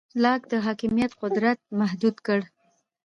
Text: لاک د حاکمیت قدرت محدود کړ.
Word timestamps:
لاک 0.23 0.41
د 0.51 0.53
حاکمیت 0.65 1.11
قدرت 1.21 1.59
محدود 1.79 2.15
کړ. 2.25 2.39